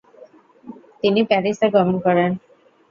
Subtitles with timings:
[1.01, 2.31] তিনি প্যারিসে গমন করেন।